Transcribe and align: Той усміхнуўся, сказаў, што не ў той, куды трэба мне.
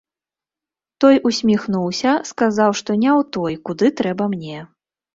Той 1.05 1.15
усміхнуўся, 1.31 2.11
сказаў, 2.31 2.69
што 2.83 2.91
не 3.05 3.11
ў 3.19 3.31
той, 3.39 3.53
куды 3.71 3.97
трэба 4.03 4.23
мне. 4.37 4.57